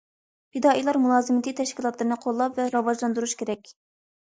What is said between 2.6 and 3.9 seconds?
ۋە راۋاجلاندۇرۇش كېرەك.